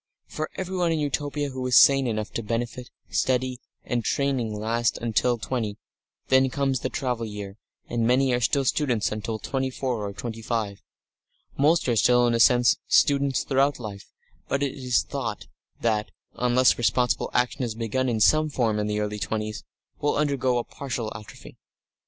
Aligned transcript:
For 0.25 0.49
everyone 0.55 0.91
in 0.91 0.97
Utopia 0.97 1.49
who 1.49 1.67
is 1.67 1.77
sane 1.77 2.07
enough 2.07 2.31
to 2.31 2.41
benefit, 2.41 2.89
study 3.11 3.59
and 3.85 4.03
training 4.03 4.51
last 4.51 4.97
until 4.97 5.37
twenty; 5.37 5.77
then 6.29 6.49
comes 6.49 6.79
the 6.79 6.89
travel 6.89 7.27
year, 7.27 7.57
and 7.87 8.07
many 8.07 8.33
are 8.33 8.41
still 8.41 8.65
students 8.65 9.11
until 9.11 9.37
twenty 9.37 9.69
four 9.69 10.03
or 10.03 10.11
twenty 10.11 10.41
five. 10.41 10.81
Most 11.55 11.87
are 11.87 11.95
still, 11.95 12.25
in 12.25 12.33
a 12.33 12.39
sense, 12.39 12.77
students 12.87 13.43
throughout 13.43 13.77
life, 13.79 14.11
but 14.47 14.63
it 14.63 14.73
is 14.73 15.03
thought 15.03 15.45
that, 15.81 16.09
unless 16.33 16.79
responsible 16.79 17.29
action 17.31 17.61
is 17.63 17.75
begun 17.75 18.09
in 18.09 18.19
some 18.19 18.49
form 18.49 18.79
in 18.79 18.87
the 18.87 18.99
early 18.99 19.19
twenties, 19.19 19.63
will 19.99 20.15
undergoes 20.15 20.61
a 20.61 20.63
partial 20.63 21.11
atrophy. 21.15 21.59